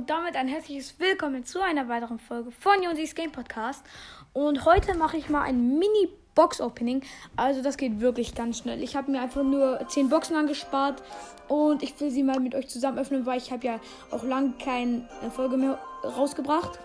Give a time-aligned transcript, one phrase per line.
[0.00, 3.84] und damit ein herzliches Willkommen zu einer weiteren Folge von Jonsis Game Podcast.
[4.32, 7.02] Und heute mache ich mal ein Mini-Box-Opening.
[7.36, 8.82] Also das geht wirklich ganz schnell.
[8.82, 11.02] Ich habe mir einfach nur 10 Boxen angespart
[11.48, 13.78] und ich will sie mal mit euch zusammen öffnen, weil ich habe ja
[14.10, 16.78] auch lange keine Folge mehr rausgebracht.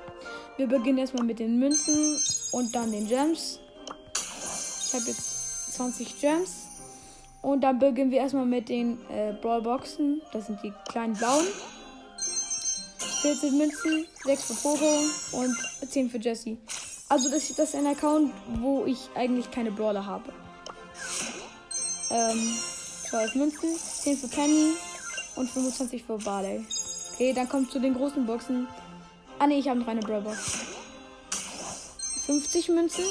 [0.57, 2.20] Wir beginnen erstmal mit den Münzen
[2.52, 3.61] und dann den Gems.
[4.88, 6.68] Ich habe jetzt 20 Gems.
[7.41, 10.21] Und dann beginnen wir erstmal mit den äh, Brawlboxen.
[10.33, 11.46] Das sind die kleinen blauen.
[13.25, 15.00] 14 Münzen, 6 für Poco
[15.32, 15.57] und
[15.89, 16.57] 10 für Jesse.
[17.10, 20.32] Also das, das ist ein Account, wo ich eigentlich keine Brawler habe.
[22.11, 22.54] Ähm,
[23.10, 24.74] 12 Münzen, 10 für Penny
[25.38, 26.64] und 25 für Barley.
[27.16, 28.68] Okay, dann kommt zu den großen Boxen.
[29.39, 30.60] Ah ne, ich habe noch eine Brawlbox.
[32.28, 33.05] 50 Münzen,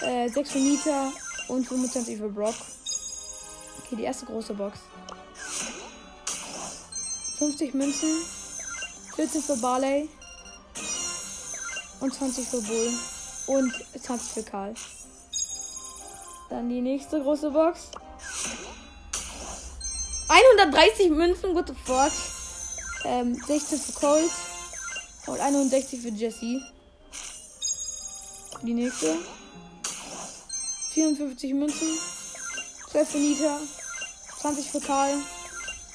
[0.00, 1.12] äh, 6 für Nita
[1.46, 2.56] und 25 für Brock.
[3.84, 4.80] Okay, die erste große Box.
[7.38, 8.08] 50 Münzen,
[9.18, 10.08] 14 für Barley
[11.98, 12.92] und 20 für Bull
[13.48, 14.74] und 20 für Karl.
[16.48, 17.88] Dann die nächste große Box.
[20.28, 21.74] 130 Münzen, what the.
[23.08, 24.30] Ähm, 16 für Colt
[25.26, 26.62] und 61 für Jesse.
[28.62, 29.16] Die nächste.
[30.92, 31.88] 54 Münzen,
[32.92, 33.58] 12 für Nita,
[34.42, 35.14] 20 für Karl,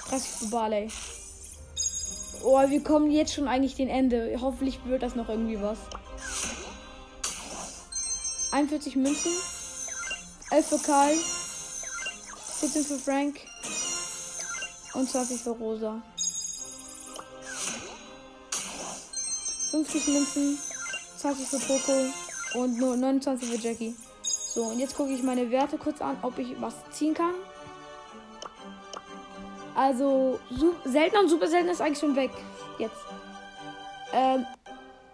[0.10, 0.92] 30 für Barley.
[2.46, 4.36] Oh, wir kommen jetzt schon eigentlich den Ende.
[4.42, 5.78] Hoffentlich wird das noch irgendwie was.
[8.52, 9.32] 41 Münzen,
[10.52, 11.14] 11 für Karl,
[12.60, 13.40] 14 für Frank
[14.94, 16.02] und 20 für Rosa.
[19.72, 20.60] 50 Münzen,
[21.18, 23.96] 20 für Poco und nur 29 für Jackie.
[24.54, 27.36] So, und jetzt gucke ich meine Werte kurz an, ob ich was ziehen kann.
[29.76, 30.40] Also,
[30.86, 32.32] selten und super selten ist eigentlich schon weg.
[32.78, 32.96] Jetzt.
[34.14, 34.46] Ähm,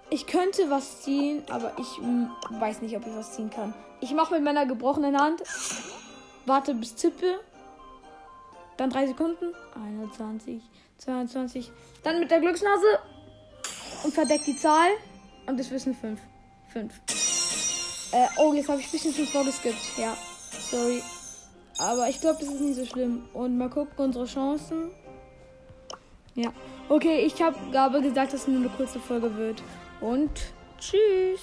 [0.10, 1.88] ich könnte was ziehen, aber ich
[2.59, 3.74] weiß nicht, ob ich was ziehen kann.
[4.02, 5.44] Ich mache mit meiner gebrochenen Hand.
[6.46, 7.40] Warte bis Zippe.
[8.78, 9.53] Dann drei Sekunden.
[9.75, 10.62] 21,
[10.98, 11.72] 22.
[12.03, 13.00] Dann mit der Glücksnase.
[14.03, 14.90] Und verdeckt die Zahl.
[15.46, 16.19] Und das wissen 5.
[16.69, 16.94] 5.
[18.12, 19.98] Äh, oh, jetzt habe ich ein bisschen viel vorgeskippt.
[19.98, 20.18] Ja,
[20.72, 21.03] sorry.
[21.79, 23.23] Aber ich glaube, das ist nicht so schlimm.
[23.34, 24.91] Und mal gucken, unsere Chancen.
[26.35, 26.51] Ja.
[26.90, 29.63] Okay, ich habe Gabe gesagt, dass es nur eine kurze Folge wird.
[30.01, 30.29] Und
[30.78, 31.41] tschüss.